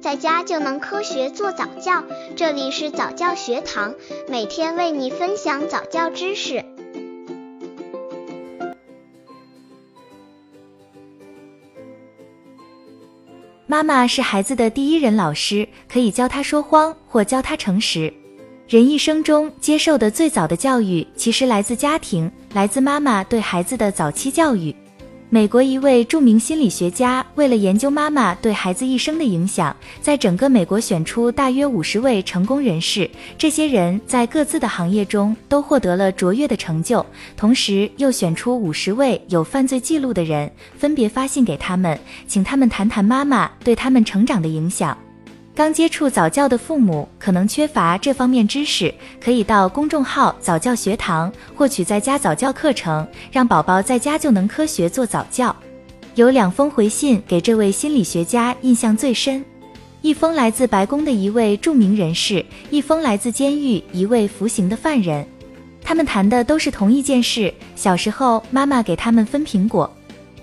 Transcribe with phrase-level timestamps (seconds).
[0.00, 2.02] 在家就能科学做早教。
[2.34, 3.94] 这里是早教学堂，
[4.28, 6.64] 每天为你分享早教知识。
[13.66, 18.12] 妈妈是孩子的第一任老师，可以教他说谎或教他诚实。
[18.66, 24.74] 人一生中接受的最早的教育，其实来自家庭，来自妈妈对孩子的早期教育。
[25.32, 37.06] 美国一位著名心理学家为了研究妈妈对孩子一生的影响，在整个美国选出大约五十位成功人士，这些人在各自的行业中都获得了卓越的成就，
[37.36, 44.98] 同时又选出五十位有犯罪记录的人，分别发信给他们，请他们谈谈妈妈对他们成长的影响。
[45.60, 55.54] 刚接触早教的父母可能缺乏这方面知识，可以到公众号早教学堂获取在家早教课程，让宝宝在家就能科学做早教。
[56.14, 59.44] 有两封回信给这位心理学家印象最深，
[60.00, 65.26] 一封来自白宫的一位著名人士，一封来自监狱一位服刑的犯人。
[65.82, 69.94] 他们谈的都是同一件事：小时候妈妈给他们分苹果。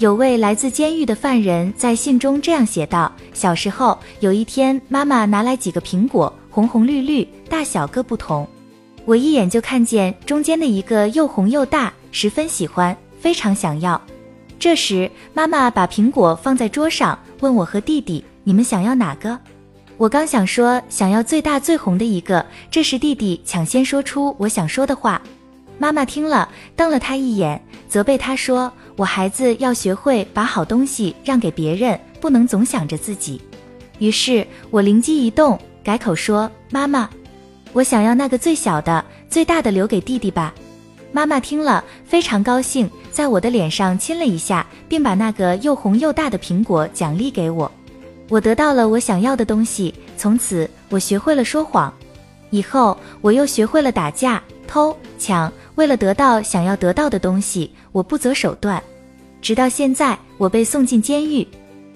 [0.00, 8.48] 有位来自监狱的犯人在信中这样写道：“小时候，有一天，妈妈拿来几个苹果，红红绿绿，大小各不同。
[9.04, 14.00] 我一眼就看见中间的一个又红又大，十分喜欢，非常想要。
[14.58, 19.38] 这时，妈妈把苹果放在桌上，问我和弟弟：‘你们想要哪个？’
[19.98, 25.20] 我刚想说想要最大最红的一个，这时弟弟抢先说出我想说的话。
[25.80, 33.40] 妈妈听了，瞪了他一眼，责备他说。”我孩子要学会把好东西让给别人，不能总想着自己。
[33.98, 37.08] 于是我灵机一动，改口说：“妈妈，
[37.72, 40.52] 我想要那个最小的，最大的留给弟弟吧。”
[41.12, 47.72] 妈妈听了非常高兴，在我的脸上亲了一下，并把那个又红又大的苹果奖励给我。
[48.28, 51.90] 我得到了我想要的东西，从此我学会了说谎。
[52.50, 58.80] 以后我又学会了打架、偷抢，为了得到想要得到的东西，我不择手段。
[59.42, 61.46] 直到现在，我被送进监狱。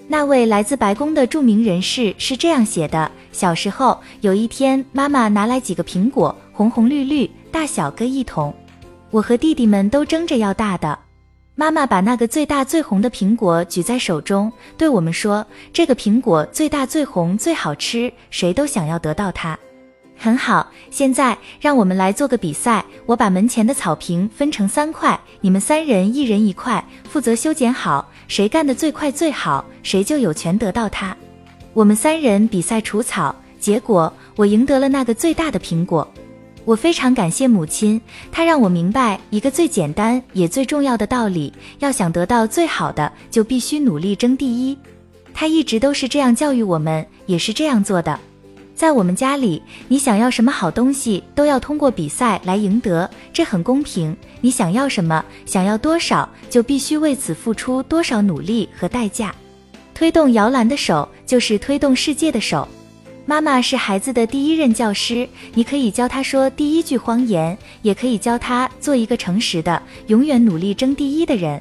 [0.09, 8.53] 那位来自白宫的著名人士是这样写的：小时候，有一天，妈妈拿来几个苹果，红红绿绿，大小各一桶。
[9.09, 10.99] 我和弟弟们都争着要大的。
[11.55, 19.57] 妈妈把那个最大最红的苹果举在手中，对我们说：“这个苹果最大最红最好吃，谁都想要得到它。”
[20.25, 22.83] 很好，现在让我们来做个比赛。
[23.05, 28.09] 我把门前的草坪分成三块，你们三人一人一块，负责修剪好。
[28.27, 31.15] 谁干得最快最好，谁就有权得到它。
[31.75, 36.07] 我们三人比赛除草，结果我赢得了那个最大的苹果。
[36.63, 44.75] 我非常感谢母亲，她让我明白一个最简单也最重要的道理：要想得到最好的，就必须努力争第一。
[45.35, 48.19] 她一直都是这样教育我们，也是这样做的。
[48.75, 54.15] 在我们家里，你想要什么好东西都要通过比赛来赢得，这很公平。
[54.41, 59.33] 你想要什么，想要多少，就必须为此付出多少努力和代价。
[59.93, 62.67] 推动摇篮的手就是推动世界的手。
[63.25, 71.59] 妈妈是孩子的第一任教师，你可以教他说第一句谎言，也可以教他做一个诚实的、永远努力争第一的人。